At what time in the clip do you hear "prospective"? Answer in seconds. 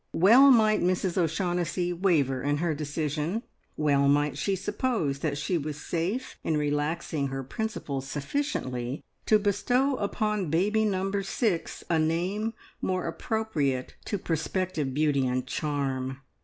14.17-14.95